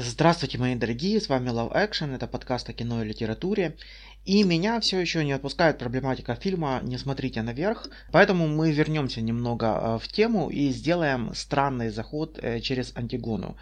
[0.00, 3.74] Здравствуйте, мои дорогие, с вами Love Action, это подкаст о кино и литературе.
[4.24, 9.66] И меня все еще не отпускает проблематика фильма «Не смотрите наверх», поэтому мы вернемся немного
[9.66, 13.56] э, в тему и сделаем странный заход э, через Антигону.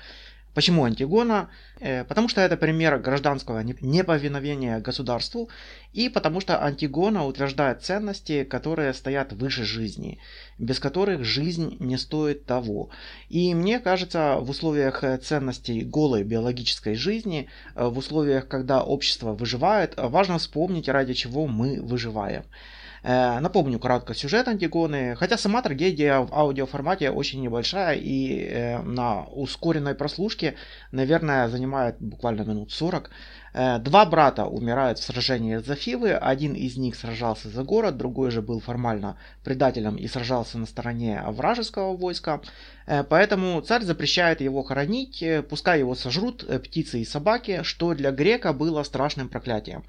[0.56, 1.50] Почему Антигона?
[1.80, 5.50] Э, потому что это пример гражданского неповиновения государству
[5.92, 10.18] и потому что Антигона утверждает ценности, которые стоят выше жизни,
[10.58, 12.88] без которых жизнь не стоит того.
[13.28, 19.92] И мне кажется, в условиях ценностей голой биологической жизни, э, в условиях, когда общество выживает,
[19.98, 22.44] важно вспомнить, ради чего мы выживаем.
[23.06, 29.22] Э, напомню кратко сюжет Антигоны, хотя сама трагедия в аудиоформате очень небольшая и э, на
[29.26, 30.56] ускоренной прослушке,
[30.90, 33.10] наверное, занимает буквально минут 40.
[33.56, 38.30] Э, два брата умирают в сражении за Фивы, один из них сражался за город, другой
[38.30, 42.42] же был формально предателем и сражался на стороне вражеского войска.
[42.86, 48.10] Э, поэтому царь запрещает его хоронить, э, пускай его сожрут птицы и собаки, что для
[48.10, 49.84] грека было страшным проклятием,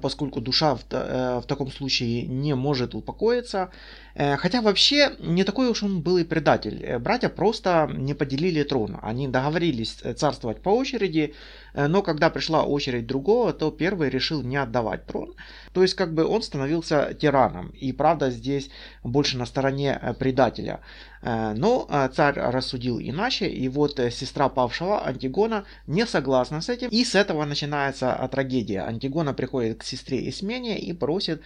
[0.00, 3.70] поскольку душа в, в таком случае не может упокоиться.
[4.16, 6.98] Хотя вообще не такой уж он был и предатель.
[6.98, 8.98] Братья просто не поделили трон.
[9.02, 11.34] Они договорились царствовать по очереди,
[11.74, 15.34] но когда пришла очередь другого, то первый решил не отдавать трон.
[15.72, 17.70] То есть как бы он становился тираном.
[17.70, 18.70] И правда здесь
[19.02, 20.80] больше на стороне э, предателя.
[21.22, 26.90] Э, но э, царь рассудил иначе, и вот сестра павшего Антигона не согласна с этим,
[26.90, 28.82] и с этого начинается трагедия.
[28.82, 31.42] Антигона приходит к сестре Исмене и просит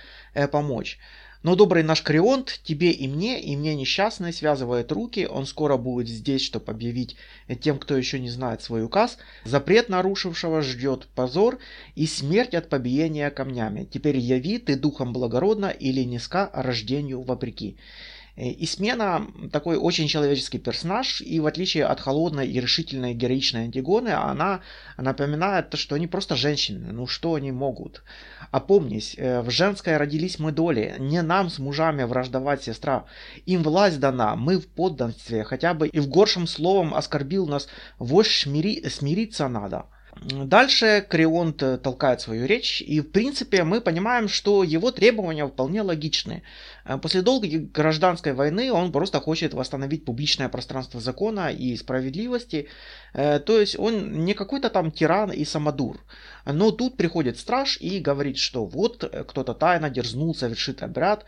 [0.53, 0.99] помочь.
[1.43, 6.09] Но добрый наш Крионт тебе и мне, и мне несчастный связывает руки, он скоро будет
[6.09, 7.17] здесь, чтобы объявить
[7.61, 9.19] тем, кто еще не знает свой указ.
[9.45, 11.59] Запрет нарушившего ждет позор
[11.95, 13.89] и смерть от побиения камнями.
[13.91, 17.77] Теперь яви ты духом благородно или низка рождению вопреки.
[18.39, 23.65] Э, и смена такой очень человеческий персонаж, и в отличие от холодной и решительной героичной
[23.65, 24.61] Антигоны, она
[24.97, 28.05] напоминает, что они просто женщины, ну что они могут.
[28.53, 33.07] Опомнись, э, в женской родились мы доли, не нам с мужами враждовать сестра,
[33.45, 38.31] им власть дана, мы в подданстве, хотя бы и в горшем словом оскорбил нас, вождь
[38.31, 39.87] смири, смириться надо.
[40.21, 45.83] Дальше Крионт э, толкает свою речь, и в принципе мы понимаем, что его требования вполне
[45.83, 46.43] логичны.
[46.85, 52.67] Э, после долгой гражданской войны он просто хочет восстановить публичное пространство закона и справедливости,
[53.15, 56.01] э, то есть он не какой-то там тиран и самодур.
[56.51, 61.25] Но тут приходит страж и говорит, что вот кто-то тайно дерзнул совершить обряд,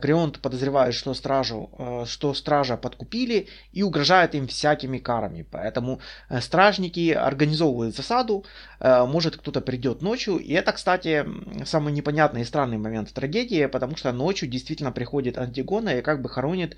[0.00, 6.00] Крионт подозревает, что, стражу, что стража подкупили и угрожает им всякими карами, поэтому
[6.40, 8.44] стражники организовывают засаду,
[8.80, 10.36] э, может кто-то придет ночью.
[10.38, 11.26] И это, кстати,
[11.64, 16.28] самый непонятный и странный момент трагедии, потому что ночью действительно приходит Антигона и как бы
[16.28, 16.76] хоронит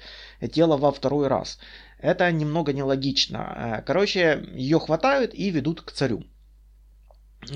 [0.52, 1.58] тело во второй раз.
[1.98, 3.38] Это немного нелогично.
[3.78, 6.24] Э, короче, ее хватают и ведут к царю.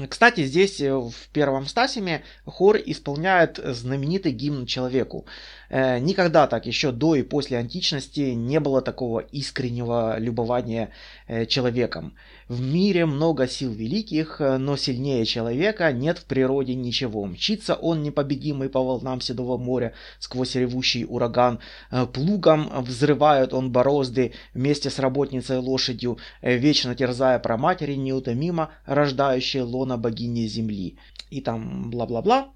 [0.08, 5.26] Кстати, здесь э, в первом стасиме хор исполняет знаменитый гимн человеку.
[5.70, 10.90] Э, никогда так еще до и после античности не было такого искреннего любования
[11.26, 12.14] э, человеком.
[12.48, 17.26] В мире много сил великих, но сильнее человека нет в природе ничего.
[17.26, 21.60] Мчится он непобедимый по волнам Седого моря сквозь ревущий ураган.
[22.14, 29.98] Плугом взрывает он борозды вместе с работницей лошадью, вечно терзая про матери неутомимо рождающие лона
[29.98, 30.96] богини земли.
[31.28, 32.48] И там бла-бла-бла.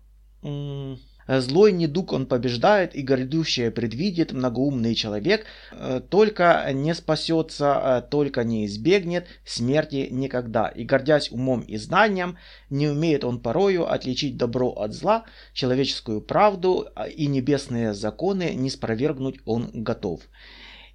[1.41, 8.44] Злой недуг он побеждает, и грядущее предвидит многоумный человек, э, только не спасется, э, только
[8.44, 10.69] не избегнет смерти никогда.
[10.69, 12.38] И гордясь умом и знанием,
[12.70, 18.70] не умеет он порою отличить добро от зла, человеческую правду а, и небесные законы не
[18.70, 20.20] спровергнуть он готов.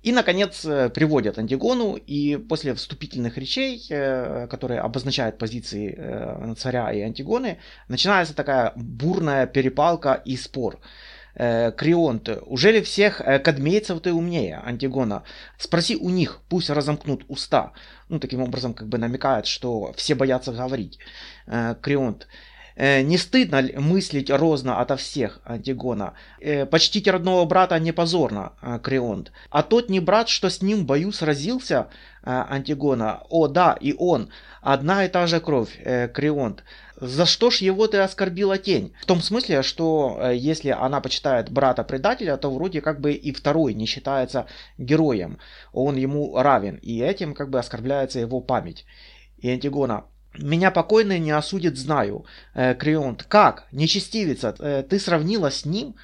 [0.08, 6.94] И, наконец, э, приводят Антигону, и после вступительных речей, э, которые обозначают позиции э, царя
[6.94, 7.58] и Антигоны,
[7.90, 10.80] начинается такая бурная перепалка и спор.
[11.36, 15.24] Крионт, уже ли всех кадмейцев ты умнее, Антигона?
[15.60, 17.74] Спроси у них, пусть разомкнут уста.
[18.10, 20.98] Ну, таким образом, как бы намекает, что все боятся говорить.
[21.82, 22.28] Крионт,
[22.78, 26.14] не стыдно мыслить розно ото всех, Антигона?
[26.40, 29.32] Э, почтить родного брата не позорно, э, Креонт.
[29.50, 31.88] А тот не брат, что с ним в бою сразился,
[32.24, 33.24] Антигона?
[33.30, 34.30] О, да, и он.
[34.62, 35.80] Одна и та же кровь,
[36.14, 36.64] Креонт.
[37.00, 38.94] За что ж его ты оскорбила тень?
[39.02, 43.86] В том смысле, что если она почитает брата-предателя, то вроде как бы и второй не
[43.86, 44.46] считается
[44.78, 45.40] героем.
[45.74, 48.86] Он ему равен, и этим как бы оскорбляется его память.
[49.38, 50.06] И Антигона,
[50.40, 52.26] меня покойный не осудит, знаю.
[52.54, 53.68] Э, Крионт, как?
[53.72, 55.96] Нечестивица, э, ты сравнила с ним?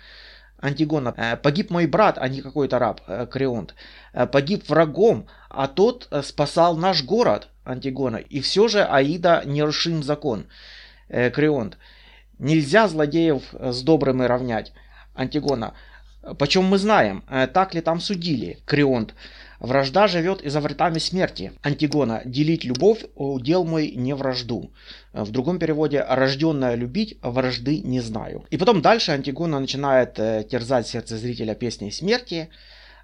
[0.63, 1.13] Антигона.
[1.17, 3.75] «Э, погиб мой брат, а не какой-то раб, Креонт.
[4.13, 8.17] «Э, погиб врагом, а тот спасал наш город, Антигона.
[8.17, 10.45] И все же Аида нерушим закон,
[11.09, 11.77] Креонт.
[12.39, 14.73] Нельзя злодеев с добрыми равнять,
[15.15, 15.73] Антигона.
[16.39, 19.13] Почем мы знаем, так ли там судили, Креонт.
[19.63, 21.53] Вражда живет и за вратами смерти.
[21.61, 22.21] Антигона.
[22.25, 24.73] Делить любовь, удел мой не вражду.
[25.13, 28.43] В другом переводе «рожденная любить, вражды не знаю».
[28.49, 32.49] И потом дальше Антигона начинает э, терзать сердце зрителя песней смерти.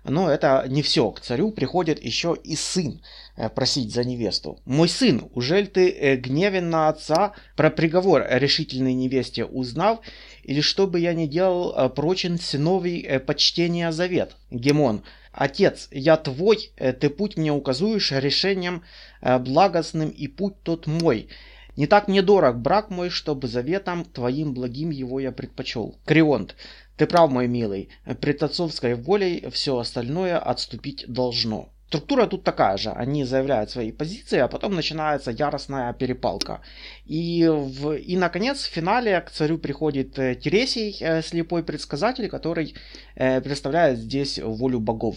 [0.03, 1.11] Но это не все.
[1.11, 3.01] К царю приходит еще и сын
[3.37, 4.59] э, просить за невесту.
[4.65, 9.99] «Мой сын, ужель ты э, гневен на отца, про приговор решительной невесте узнав,
[10.43, 16.93] или что бы я ни делал, прочен сыновий почтения завет?» Гемон, Отец, я твой, э,
[16.93, 18.83] ты путь мне указуешь решением
[19.21, 21.29] э, благостным, и путь тот мой.
[21.75, 25.97] Не так мне дорог брак мой, чтобы заветом твоим благим его я предпочел.
[26.05, 26.55] Крионт,
[26.97, 27.89] ты прав, мой милый,
[28.19, 31.69] пред отцовской волей все остальное отступить должно.
[31.89, 32.91] Структура тут такая же.
[32.91, 36.61] Они заявляют свои позиции, а потом начинается яростная перепалка.
[37.07, 42.75] И, в, и наконец, в финале к царю приходит э, Тересий, э, слепой предсказатель, который
[43.15, 45.15] э, представляет здесь волю богов.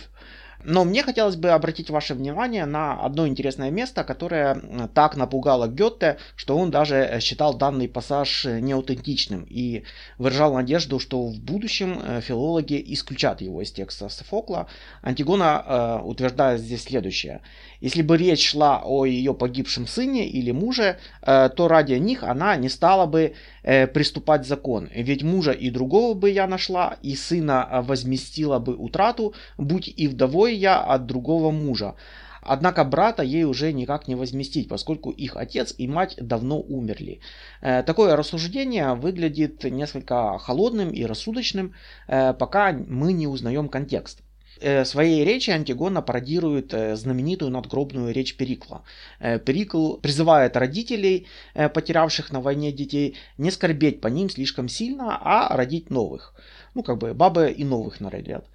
[0.65, 6.19] Но мне хотелось бы обратить ваше внимание на одно интересное место, которое так напугало Гетте,
[6.37, 9.85] что он даже считал данный пассаж неаутентичным и
[10.19, 14.69] выражал надежду, что в будущем э, филологи исключат его из текста Софокла.
[15.03, 17.43] Антигона э, утверждает здесь следующее.
[17.81, 22.57] Если бы речь шла о ее погибшем сыне или муже, э, то ради них она
[22.57, 24.89] не стала бы э, приступать закон.
[24.95, 30.52] Ведь мужа и другого бы я нашла, и сына возместила бы утрату, будь и вдовой
[30.55, 31.95] я от другого мужа.
[32.41, 37.21] Однако брата ей уже никак не возместить, поскольку их отец и мать давно умерли.
[37.61, 41.75] Э, такое рассуждение выглядит несколько холодным и рассудочным,
[42.07, 44.23] пока мы не узнаем контекст.
[44.63, 48.85] Э, своей речи Антигона пародирует э, знаменитую надгробную речь Перикла.
[49.19, 55.57] Э, Перикл призывает родителей, потерявших на войне детей, не скорбеть по ним слишком сильно, а
[55.57, 56.35] родить новых.
[56.75, 58.47] Ну, как бы бабы и новых народят.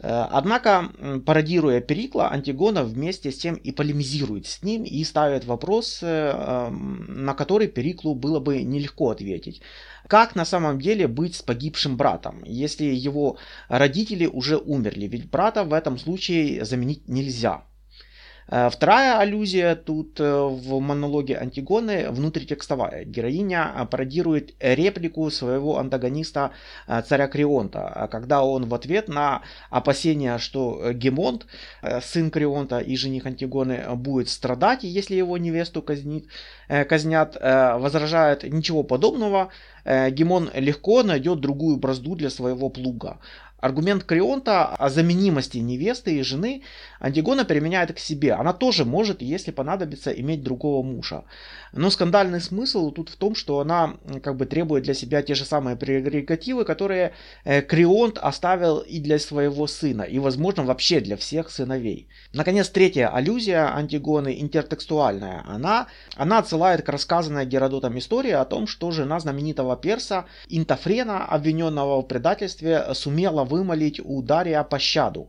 [0.00, 0.90] Однако,
[1.26, 7.66] пародируя Перикла, Антигона вместе с тем и полемизирует с ним и ставит вопрос, на который
[7.66, 9.60] Периклу было бы нелегко ответить.
[10.06, 15.06] Как на самом деле быть с погибшим братом, если его родители уже умерли?
[15.08, 17.64] Ведь брата в этом случае заменить нельзя.
[18.50, 23.04] Э, вторая аллюзия тут э, в монологе Антигоны внутритекстовая.
[23.04, 26.52] Героиня э, пародирует реплику своего антагониста
[27.06, 31.46] царя Крионта, когда он в ответ на опасение, что Гемонт,
[32.02, 36.26] сын Крионта и жених Антигоны, будет страдать, если его невесту казнит,
[36.68, 39.50] казнят, возражает ничего подобного,
[39.84, 43.18] Гемон легко найдет другую бразду для своего плуга.
[43.60, 46.62] Аргумент Крионта о заменимости невесты и жены
[47.00, 48.34] Антигона применяет к себе.
[48.34, 51.24] Она тоже может, если понадобится, иметь другого мужа.
[51.72, 55.44] Но скандальный смысл тут в том, что она как бы требует для себя те же
[55.44, 57.14] самые прерогативы, которые
[57.44, 62.08] э, Крионт оставил и для своего сына, и, возможно, вообще для всех сыновей.
[62.32, 65.42] Наконец, третья аллюзия Антигоны интертекстуальная.
[65.46, 72.00] Она, она отсылает к рассказанной Геродотом истории о том, что жена знаменитого перса Интофрена, обвиненного
[72.02, 75.28] в предательстве, сумела вымолить у Дария пощаду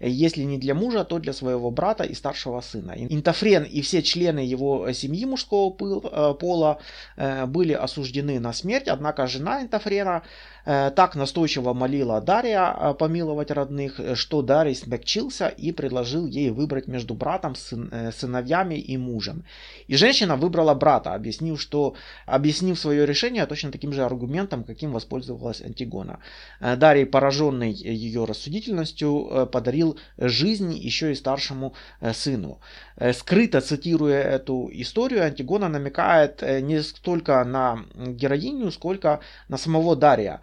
[0.00, 2.94] если не для мужа, то для своего брата и старшего сына.
[2.96, 6.78] Интофрен и все члены его семьи мужского э, пола
[7.16, 10.22] э, были осуждены на смерть, однако жена Интофрена
[10.68, 16.88] так настойчиво молила Дарья э, помиловать родных, э, что Дарий смягчился и предложил ей выбрать
[16.88, 19.44] между братом, сыновьями и мужем.
[19.86, 21.94] И женщина выбрала брата, объяснив, что,
[22.26, 26.18] объяснив свое решение точно таким же аргументом, каким воспользовалась Антигона.
[26.60, 31.72] Дарий, пораженный ее рассудительностью, подарил жизнь еще и старшему
[32.12, 32.60] сыну.
[33.14, 40.42] Скрыто цитируя эту историю, Антигона намекает не столько на героиню, сколько на самого Дария.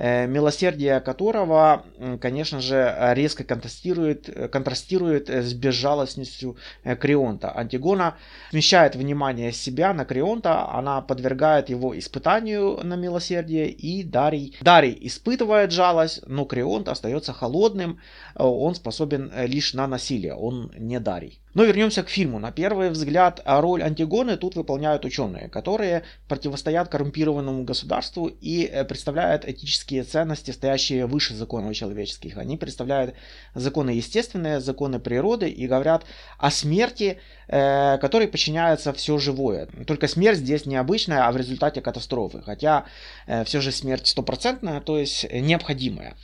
[0.00, 1.84] Э, милосердие которого,
[2.20, 7.52] конечно же, резко контрастирует, контрастирует с безжалостностью э, Крионта.
[7.56, 8.16] Антигона
[8.50, 15.72] смещает внимание себя на Крионта, она подвергает его испытанию на милосердие, и Дарий, Дарий испытывает
[15.72, 17.98] жалость, но Крионт остается холодным,
[18.36, 21.40] он способен лишь на насилие, он не Дарий.
[21.58, 22.38] Но вернемся к фильму.
[22.38, 29.44] На первый взгляд, роль Антигоны тут выполняют ученые, которые противостоят коррумпированному государству и э, представляют
[29.44, 32.36] этические ценности, стоящие выше законов человеческих.
[32.36, 33.14] Они представляют
[33.54, 36.04] законы естественные, законы природы и говорят
[36.38, 37.18] о смерти,
[37.48, 39.66] э, которой подчиняется все живое.
[39.86, 42.42] Только смерть здесь необычная, а в результате катастрофы.
[42.42, 42.86] Хотя
[43.26, 46.14] э, все же смерть стопроцентная, то есть необходимая.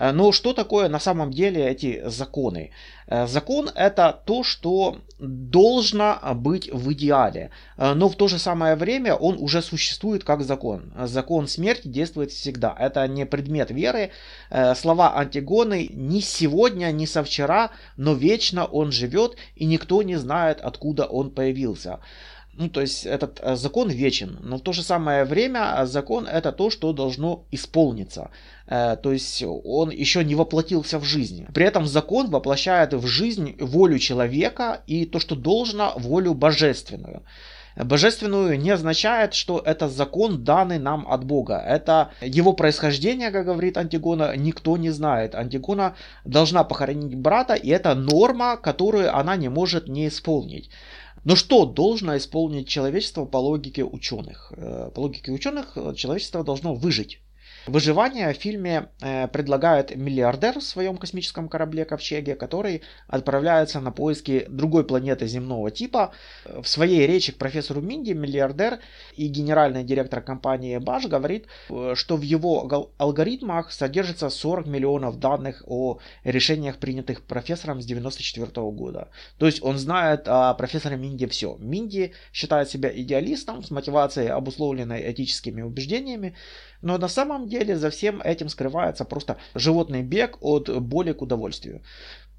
[0.00, 2.70] Э, но что такое на самом деле эти законы?
[3.06, 8.74] Э, закон это то, что должно быть в идеале, э, но в то же самое
[8.74, 10.92] время он уже существует как закон.
[11.04, 12.74] Закон смерти действует всегда.
[12.78, 14.10] Это не предмет веры.
[14.74, 20.60] Слова Антигоны ни сегодня, ни со вчера, но вечно он живет и никто не знает,
[20.62, 22.00] откуда он появился.
[22.60, 26.68] Ну, то есть этот закон вечен, но в то же самое время закон это то,
[26.68, 28.30] что должно исполниться.
[28.66, 31.46] Э, то есть он еще не воплотился в жизнь.
[31.54, 37.22] При этом закон воплощает в жизнь волю человека и то, что должно, волю божественную.
[37.76, 41.64] Божественную не означает, что это закон, данный нам от Бога.
[41.66, 45.34] Это его происхождение, как говорит Антигона, никто не знает.
[45.34, 45.94] Антигона
[46.26, 50.70] должна похоронить брата, и это норма, которую она не может не исполнить.
[51.24, 54.52] Но что должно исполнить человечество по логике ученых?
[54.56, 57.20] Э, по логике ученых человечество должно выжить.
[57.66, 64.46] Выживание в фильме э, предлагает миллиардер в своем космическом корабле Ковчеге, который отправляется на поиски
[64.48, 66.12] другой планеты земного типа.
[66.44, 68.78] В своей речи к профессору Минди миллиардер
[69.14, 75.62] и генеральный директор компании Баш говорит, э, что в его алгоритмах содержится 40 миллионов данных
[75.66, 79.08] о решениях, принятых профессором с 1994 года.
[79.38, 81.56] То есть он знает о профессоре Минди все.
[81.58, 86.34] Минди считает себя идеалистом с мотивацией, обусловленной этическими убеждениями,
[86.82, 91.82] но на самом деле за всем этим скрывается просто животный бег от боли к удовольствию.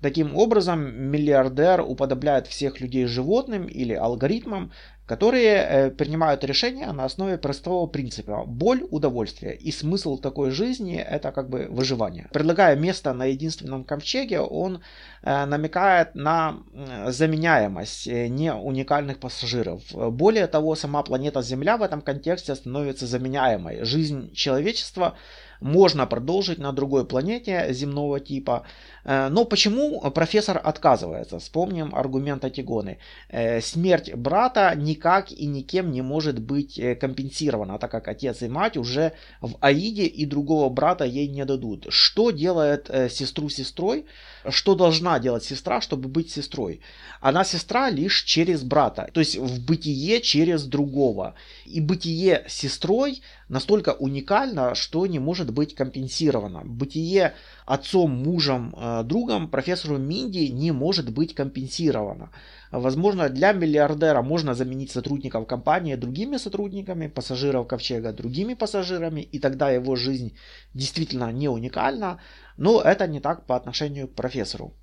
[0.02, 0.80] Таким образом,
[1.12, 4.72] миллиардер уподобляет всех людей животным или алгоритмам,
[5.06, 9.58] которые э, принимают решения на основе простого принципа боль, удовольствие.
[9.58, 12.30] И смысл такой жизни это как бы выживание.
[12.32, 14.82] Предлагая место на единственном ковчеге, он
[15.24, 16.64] э, намекает на
[17.08, 19.82] заменяемость э, не уникальных пассажиров.
[19.94, 23.84] Более того, сама планета Земля в этом контексте становится заменяемой.
[23.84, 25.16] Жизнь человечества
[25.62, 28.64] можно продолжить на другой планете земного типа.
[29.04, 31.40] Э, но почему профессор отказывается?
[31.40, 32.98] Вспомним аргумент Атигоны.
[33.30, 38.48] Э, смерть брата никак и никем не может быть э, компенсирована, так как отец и
[38.48, 41.88] мать уже в Аиде и другого брата ей не дадут.
[41.90, 44.06] Что делает сестру сестрой?
[44.50, 46.82] Что должна делать сестра, чтобы быть сестрой?
[47.20, 51.36] Она сестра лишь через брата, то есть в бытие через другого.
[51.66, 56.62] И бытие сестрой настолько уникально, что не может быть компенсировано.
[56.64, 57.34] Бытие
[57.66, 62.30] отцом, мужем, другом профессору Минди не может быть компенсировано.
[62.72, 69.72] Возможно, для миллиардера можно заменить сотрудников компании другими сотрудниками, пассажиров ковчега другими пассажирами, и тогда
[69.72, 70.34] его жизнь
[70.74, 72.20] действительно не уникальна,
[72.58, 74.74] но это не так по отношению к профессору.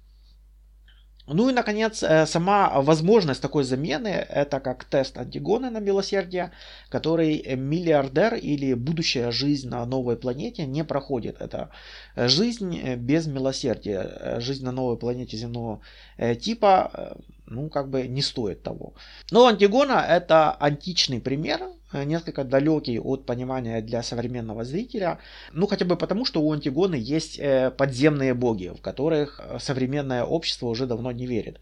[1.30, 6.52] Ну и, наконец, э, сама возможность такой замены, это как тест Антигоны на милосердие,
[6.88, 11.40] который миллиардер или будущая жизнь на новой планете не проходит.
[11.40, 11.70] Это
[12.16, 15.80] жизнь без милосердия, жизнь на новой планете земного
[16.16, 17.14] э, типа, э,
[17.46, 18.94] ну, как бы не стоит того.
[19.30, 25.18] Но Антигона это античный пример, Э, несколько далекий от понимания для современного зрителя.
[25.52, 30.24] Ну, хотя бы потому, что у Антигоны есть э, подземные боги, в которых э, современное
[30.24, 31.60] общество уже давно не верит.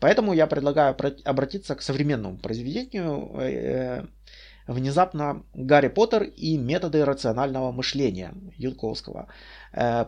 [0.00, 4.08] Поэтому я предлагаю обратиться к современному произведению
[4.66, 9.26] внезапно Гарри Поттер и методы рационального мышления Ютковского.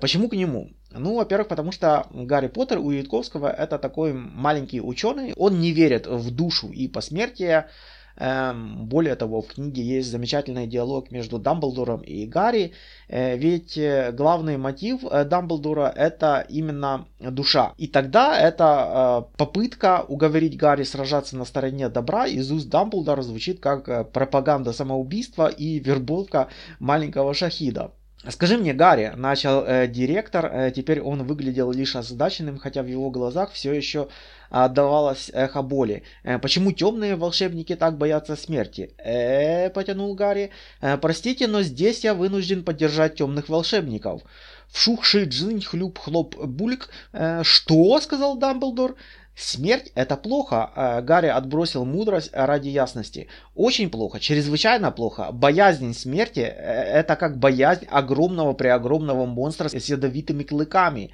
[0.01, 0.71] Почему к нему?
[0.93, 5.35] Ну, во-первых, потому что Гарри Поттер у Ютковского это такой маленький ученый.
[5.37, 7.69] Он не верит в душу и посмертие.
[8.17, 12.73] Эм, более того, в книге есть замечательный диалог между Дамблдором и Гарри,
[13.09, 17.73] э, ведь э, главный мотив э, Дамблдора это именно душа.
[17.79, 24.13] И тогда это попытка уговорить Гарри сражаться на стороне добра из уст Дамблдора звучит как
[24.13, 27.93] пропаганда самоубийства и вербовка маленького шахида.
[28.29, 33.11] Скажи мне, Гарри, начал э, директор, э, теперь он выглядел лишь озадаченным, хотя в его
[33.11, 34.09] глазах все еще
[34.53, 36.03] отдавалось эхо боли.
[36.25, 38.95] Э, почему темные волшебники так боятся смерти?
[38.99, 40.51] Э, потянул Гарри.
[40.81, 44.23] Э, простите, но здесь я вынужден поддержать темных волшебников.
[44.69, 46.91] Вшухший джин хлюп хлоп бульк.
[47.13, 47.99] Э, что?
[48.01, 48.95] сказал Дамблдор.
[49.35, 51.01] Смерть это плохо.
[51.03, 53.29] Гарри отбросил мудрость ради ясности.
[53.55, 55.31] Очень плохо, чрезвычайно плохо.
[55.33, 61.13] Боязнь смерти это как боязнь огромного преогромного монстра с ядовитыми клыками.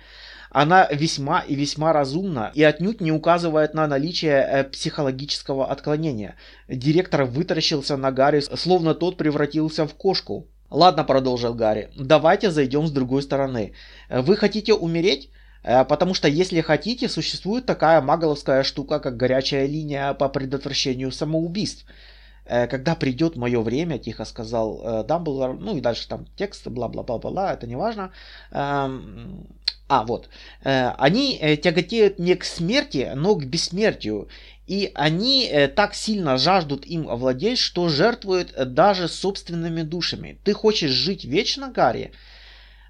[0.50, 6.36] Она весьма и весьма разумна и отнюдь не указывает на наличие э, психологического отклонения.
[6.68, 10.46] Директор вытаращился на Гарри, словно тот превратился в кошку.
[10.70, 13.72] «Ладно»,— продолжил Гарри,— «давайте зайдем с другой стороны.
[14.10, 15.30] Вы хотите умереть?»
[15.62, 21.84] Э, потому что если хотите, существует такая маголовская штука, как горячая линия по предотвращению самоубийств.
[22.48, 27.52] Э, когда придет мое время, тихо сказал э, Дамблдор, ну и дальше там текст, бла-бла-бла-бла,
[27.52, 28.10] это не важно.
[28.50, 29.46] Эм,
[29.90, 30.28] а, вот.
[30.62, 34.28] Они тяготеют не к смерти, но к бессмертию.
[34.66, 40.38] И они так сильно жаждут им овладеть, что жертвуют даже собственными душами.
[40.44, 42.12] Ты хочешь жить вечно, Гарри?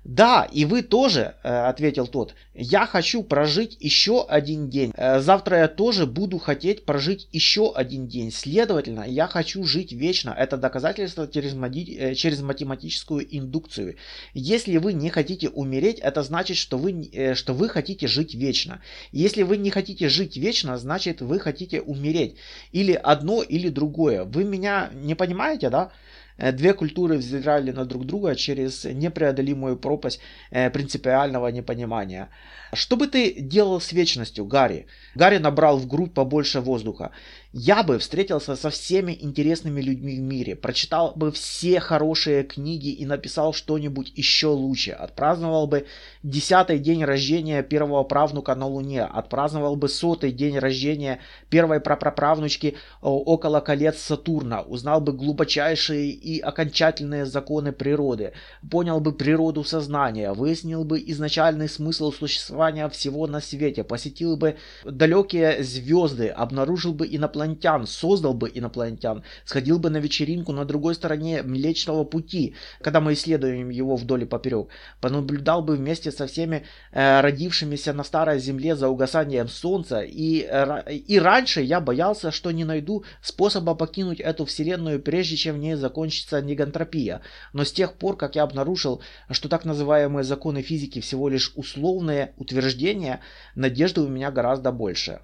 [0.09, 2.35] Да, и вы тоже, э, ответил тот.
[2.55, 4.91] Я хочу прожить еще один день.
[4.97, 8.33] Э, завтра я тоже буду хотеть прожить еще один день.
[8.33, 10.35] Следовательно, я хочу жить вечно.
[10.35, 13.97] Это доказательство через, э, через математическую индукцию.
[14.33, 18.81] Если вы не хотите умереть, это значит, что вы, что вы хотите жить вечно.
[19.13, 22.37] Если вы не хотите жить вечно, значит вы хотите умереть.
[22.73, 24.25] Или одно, или другое.
[24.25, 25.93] Вы меня не понимаете, да?
[26.39, 32.29] Э, две культуры взирали на друг друга через непреодолимую пропасть э, принципиального непонимания.
[32.73, 34.87] Что бы ты делал с вечностью, Гарри?
[35.15, 37.11] Гарри набрал в грудь побольше воздуха.
[37.55, 43.07] Я бы встретился со всеми интересными людьми в мире, прочитал бы все хорошие книги и
[43.07, 44.91] написал что-нибудь еще лучше.
[44.91, 45.87] Отпраздновал бы
[46.23, 53.61] десятый день рождения первого правнука на Луне, отпраздновал бы сотый день рождения первой прапраправнучки около
[53.61, 58.35] колец Сатурна, узнал бы глубочайшие и окончательные законы природы,
[58.71, 65.65] понял бы природу сознания, выяснил бы изначальный смысл существования всего на свете, посетил бы далекие
[65.65, 67.38] звезды, обнаружил бы инопланетян,
[67.87, 73.71] создал бы инопланетян, сходил бы на вечеринку на другой стороне Млечного Пути, когда мы исследуем
[73.71, 74.69] его вдоль и поперек,
[75.01, 80.93] понаблюдал бы вместе со всеми э, родившимися на старой земле за угасанием солнца, и, э,
[80.93, 85.75] и раньше я боялся, что не найду способа покинуть эту вселенную, прежде чем в ней
[85.75, 87.21] закончится негантропия.
[87.53, 92.33] Но с тех пор, как я обнаружил, что так называемые законы физики всего лишь условные
[92.37, 93.21] утверждения,
[93.55, 95.21] надежды у меня гораздо больше.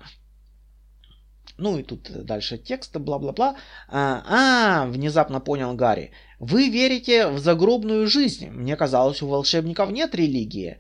[1.57, 3.57] Ну и тут дальше текст, бла-бла-бла.
[3.89, 6.11] А, а, внезапно понял Гарри.
[6.41, 8.51] Вы верите в загробную жизнь?
[8.51, 10.79] Мне казалось, у волшебников нет религии.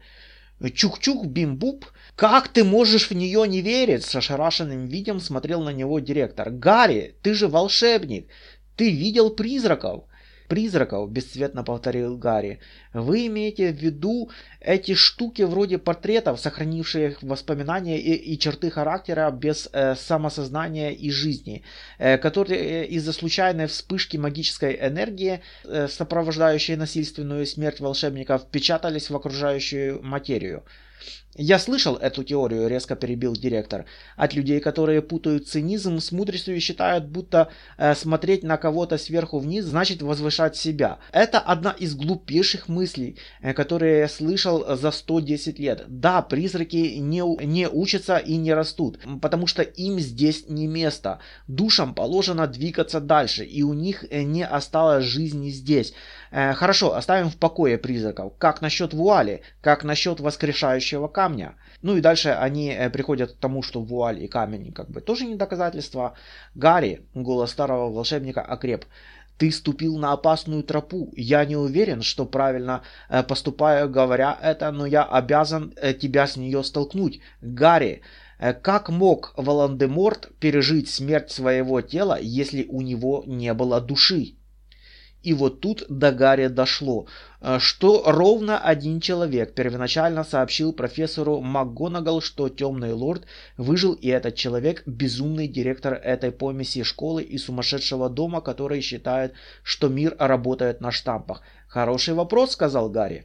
[0.60, 1.86] Чух-чух, бим-буп.
[2.16, 4.04] Как ты можешь в нее не верить?
[4.04, 6.50] С ошарашенным видом смотрел на него директор.
[6.50, 8.28] Гарри, ты же волшебник.
[8.76, 10.04] Ты видел призраков
[10.48, 12.60] призраков, бесцветно повторил Гарри.
[12.92, 14.30] Вы имеете в виду
[14.60, 21.62] эти штуки вроде портретов, сохранившие воспоминания и, и черты характера без э, самосознания и жизни,
[21.98, 29.16] э, которые э, из-за случайной вспышки магической энергии, э, сопровождающей насильственную смерть волшебников, впечатались в
[29.16, 30.62] окружающую материю.
[31.36, 33.86] Я слышал эту теорию, резко перебил директор,
[34.16, 39.40] от людей, которые путают цинизм с мудростью и считают, будто э, смотреть на кого-то сверху
[39.40, 41.00] вниз значит возвышать себя.
[41.10, 45.84] Это одна из глупейших мыслей, э, которые я слышал за 110 лет.
[45.88, 51.18] Да, призраки не, не учатся и не растут, потому что им здесь не место.
[51.48, 55.94] Душам положено двигаться дальше, и у них э, не осталось жизни здесь.
[56.36, 58.32] Э, хорошо, оставим в покое призраков.
[58.38, 59.42] Как насчет вуали?
[59.60, 61.54] Как насчет воскрешающего камня?
[61.80, 65.26] Ну и дальше они э, приходят к тому, что вуаль и камень как бы тоже
[65.26, 66.14] не доказательства.
[66.56, 68.84] Гарри, голос старого волшебника окреп.
[69.38, 71.12] Ты ступил на опасную тропу.
[71.14, 76.64] Я не уверен, что правильно э, поступаю, говоря это, но я обязан тебя с нее
[76.64, 77.20] столкнуть.
[77.42, 78.02] Гарри,
[78.62, 84.34] как мог Волан-де-Морт пережить смерть своего тела, если у него не было души?
[85.24, 87.06] И вот тут до Гарри дошло,
[87.40, 93.24] э, что ровно один человек первоначально сообщил профессору МакГонагал, что Темный Лорд
[93.56, 99.32] выжил, и этот человек безумный директор этой помеси школы и сумасшедшего дома, который считает,
[99.62, 101.40] что мир работает на штампах.
[101.68, 103.24] Хороший вопрос, сказал Гарри.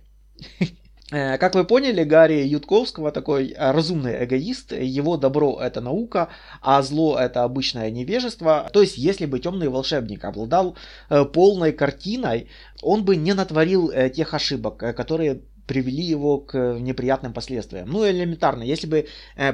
[1.12, 6.30] Э, как вы поняли, Гарри Ютковского такой э, разумный эгоист, его добро это наука,
[6.62, 8.70] а зло это обычное невежество.
[8.72, 10.76] То есть, если бы темный волшебник обладал
[11.10, 12.50] э, полной картиной,
[12.82, 17.90] он бы не натворил тех ошибок, которые привели его к неприятным последствиям.
[17.90, 19.06] Ну, элементарно, если бы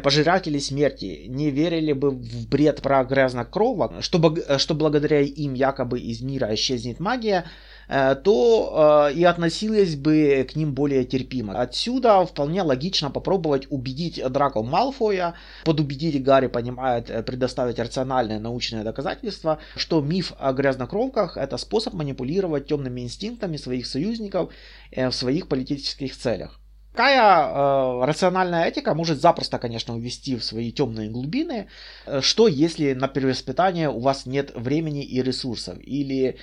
[0.02, 6.22] пожиратели смерти не верили бы в бред про грязнокровок, что, что благодаря им якобы из
[6.22, 7.46] мира исчезнет магия,
[7.88, 11.60] то э, и относились бы к ним более терпимо.
[11.60, 19.60] Отсюда вполне логично попробовать убедить Драко Малфоя, подубедить Гарри, понимает, э, предоставить рациональное научное доказательство,
[19.76, 24.52] что миф о грязнокровках это способ манипулировать темными инстинктами своих союзников
[24.96, 26.60] в своих политических целях.
[26.96, 31.68] Такая э, рациональная этика может запросто, конечно, увести в свои темные глубины.
[32.06, 35.78] Э, что если на перевоспитание у вас нет времени и ресурсов?
[35.82, 36.36] Или э,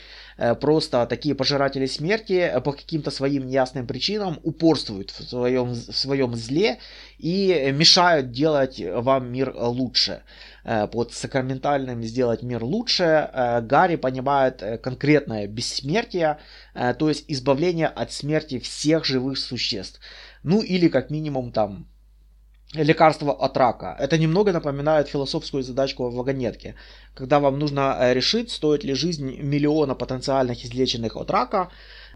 [0.60, 6.34] просто такие пожиратели смерти э, по каким-то своим неясным причинам упорствуют в своем, в своем
[6.34, 6.78] зле
[7.18, 10.22] и мешают делать вам мир лучше.
[10.64, 16.38] Э, под сакраментальным сделать мир лучше, э, Гарри понимает э, конкретное бессмертие,
[16.74, 20.00] то есть избавление от смерти всех живых существ.
[20.42, 21.86] Ну или как минимум там
[22.74, 23.96] лекарство от рака.
[23.98, 26.74] Это немного напоминает философскую задачку в вагонетке.
[27.14, 31.68] Когда вам нужно решить, стоит ли жизнь миллиона потенциальных излеченных от рака,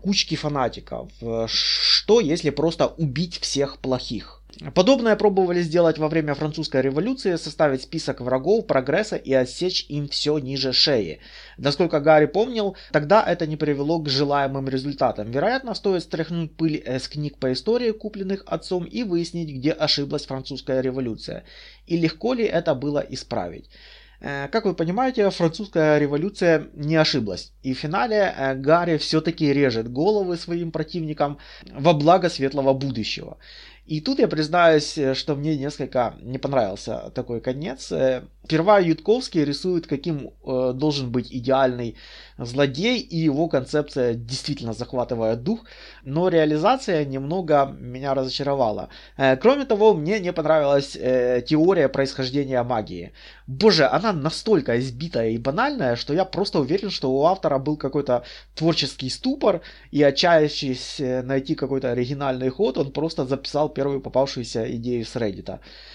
[0.02, 1.10] кучки фанатиков.
[1.46, 4.40] Что если просто убить всех плохих?
[4.74, 10.38] Подобное пробовали сделать во время французской революции, составить список врагов прогресса и отсечь им все
[10.38, 11.20] ниже шеи.
[11.58, 15.30] Насколько Гарри помнил, тогда это не привело к желаемым результатам.
[15.30, 20.80] Вероятно, стоит стряхнуть пыль с книг по истории, купленных отцом, и выяснить, где ошиблась французская
[20.80, 21.44] революция.
[21.86, 23.68] И легко ли это было исправить.
[24.20, 27.52] Э, как вы понимаете, французская революция не ошиблась.
[27.62, 31.38] И в финале э, Гарри все-таки режет головы своим противникам
[31.70, 33.36] во благо светлого будущего.
[33.86, 37.92] И тут я признаюсь, э, что мне несколько не понравился такой конец.
[37.92, 41.96] Э, сперва Ютковский рисует, каким э, должен быть идеальный
[42.38, 45.64] злодей, и его концепция действительно захватывает дух,
[46.04, 48.88] но реализация немного меня разочаровала.
[49.40, 50.92] Кроме того, мне не понравилась
[51.46, 53.12] теория происхождения магии.
[53.46, 58.24] Боже, она настолько избитая и банальная, что я просто уверен, что у автора был какой-то
[58.54, 65.16] творческий ступор, и отчаявшись найти какой-то оригинальный ход, он просто записал первую попавшуюся идею с.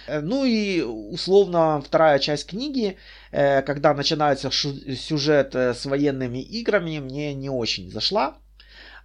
[0.08, 2.96] Э, ну и условно вторая часть книги, э,
[3.32, 8.36] когда начинается сюжет э, с военными играми, мне не очень зашла.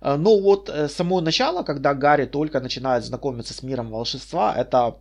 [0.02, 4.96] Но вот само начало, когда Гарри только начинает знакомиться с миром волшебства, это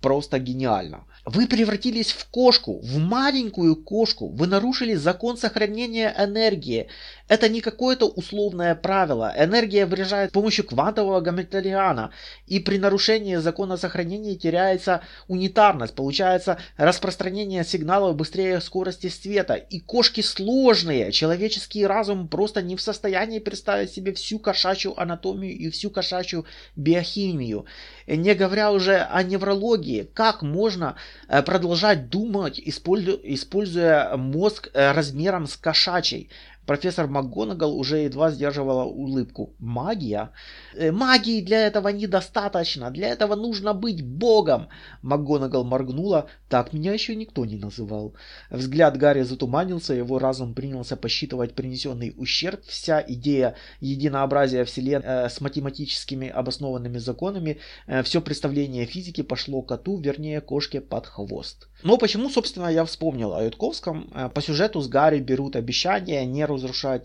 [0.00, 1.04] просто гениально.
[1.26, 4.28] Вы превратились в кошку, в маленькую кошку.
[4.28, 6.88] Вы нарушили закон сохранения энергии.
[7.28, 9.32] Это не какое-то условное правило.
[9.36, 12.10] Энергия выражает с помощью квантового гамильтониана.
[12.46, 15.94] И при нарушении закона сохранения теряется унитарность.
[15.94, 19.54] Получается распространение сигналов быстрее скорости света.
[19.54, 21.12] И кошки сложные.
[21.12, 27.66] Человеческий разум просто не в состоянии представить себе всю кошачью анатомию и всю кошачью биохимию.
[28.06, 30.08] Не говоря уже о неврологии.
[30.14, 30.96] Как можно
[31.42, 36.28] продолжать думать, используя мозг э, размером с кошачий?
[36.70, 39.56] Профессор МакГонагал уже едва сдерживала улыбку.
[39.58, 40.30] Магия?
[40.76, 42.92] Э, магии для этого недостаточно.
[42.92, 44.68] Для этого нужно быть богом.
[45.02, 46.28] МакГонагал моргнула.
[46.48, 48.14] Так меня еще никто не называл.
[48.50, 52.60] Взгляд Гарри затуманился, его разум принялся посчитывать принесенный ущерб.
[52.64, 59.98] Вся идея единообразия Вселенной э, с математическими обоснованными законами, э, все представление физики пошло коту,
[59.98, 61.66] вернее кошке под хвост.
[61.82, 64.08] Но почему, собственно, я вспомнил о Ютковском?
[64.14, 66.46] Э, по сюжету с Гарри берут обещание не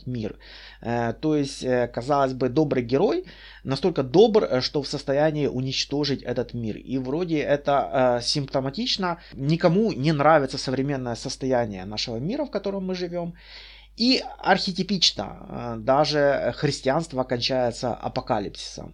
[0.06, 0.38] мир.
[0.82, 3.26] Э, то есть, э, казалось бы, добрый герой
[3.64, 6.78] настолько добр, что в состоянии уничтожить этот мир.
[6.78, 9.18] И вроде это симптоматично.
[9.34, 13.34] Никому не нравится современное состояние нашего мира, в котором мы живем.
[13.98, 15.76] И архетипично.
[15.80, 18.94] Даже христианство кончается апокалипсисом.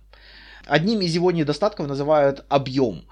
[0.65, 3.03] Одним из его недостатков называют объем.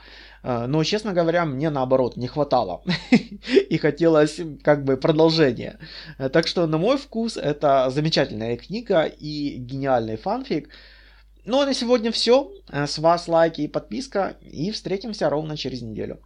[0.43, 2.83] А, но, честно говоря, мне наоборот не хватало.
[3.69, 5.79] И хотелось как бы продолжения.
[6.31, 10.69] Так что, на мой вкус, это замечательная книга и гениальный фанфик.
[11.45, 12.51] Ну а на сегодня все.
[12.71, 14.37] С вас лайки и подписка.
[14.41, 16.19] И встретимся ровно через неделю.